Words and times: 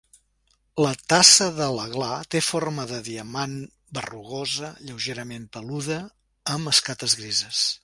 La 0.83 0.93
tassa 1.11 1.49
de 1.59 1.67
la 1.75 1.85
gla 1.91 2.07
té 2.35 2.41
forma 2.45 2.87
de 2.93 3.03
diamant, 3.09 3.53
berrugosa, 3.99 4.73
lleugerament 4.89 5.47
peluda, 5.59 6.01
amb 6.57 6.75
escates 6.75 7.17
grises. 7.23 7.63